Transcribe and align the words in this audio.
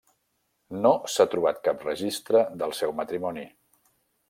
No 0.85 0.93
s'ha 1.15 1.27
trobat 1.33 1.61
cap 1.69 1.85
registre 1.89 2.43
del 2.63 2.75
seu 2.81 2.97
matrimoni. 3.03 3.47